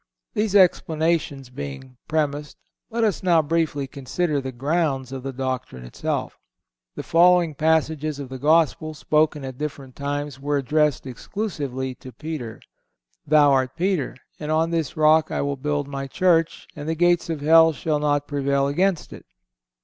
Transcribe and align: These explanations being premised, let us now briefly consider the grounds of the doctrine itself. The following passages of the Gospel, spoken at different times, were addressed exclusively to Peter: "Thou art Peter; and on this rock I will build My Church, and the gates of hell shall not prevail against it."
These 0.33 0.55
explanations 0.55 1.51
being 1.51 1.95
premised, 2.07 2.57
let 2.89 3.03
us 3.03 3.21
now 3.21 3.43
briefly 3.43 3.85
consider 3.85 4.41
the 4.41 4.51
grounds 4.51 5.11
of 5.11 5.21
the 5.21 5.31
doctrine 5.31 5.85
itself. 5.85 6.39
The 6.95 7.03
following 7.03 7.53
passages 7.53 8.17
of 8.17 8.27
the 8.29 8.39
Gospel, 8.39 8.95
spoken 8.95 9.45
at 9.45 9.59
different 9.59 9.95
times, 9.95 10.39
were 10.39 10.57
addressed 10.57 11.05
exclusively 11.05 11.93
to 12.01 12.11
Peter: 12.11 12.59
"Thou 13.27 13.51
art 13.51 13.75
Peter; 13.75 14.17
and 14.39 14.51
on 14.51 14.71
this 14.71 14.97
rock 14.97 15.29
I 15.29 15.41
will 15.43 15.55
build 15.55 15.87
My 15.87 16.07
Church, 16.07 16.67
and 16.75 16.89
the 16.89 16.95
gates 16.95 17.29
of 17.29 17.41
hell 17.41 17.71
shall 17.71 17.99
not 17.99 18.27
prevail 18.27 18.65
against 18.65 19.13
it." 19.13 19.27